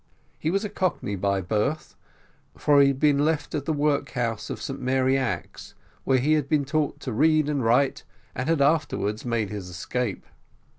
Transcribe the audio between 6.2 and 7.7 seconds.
had, been taught to read and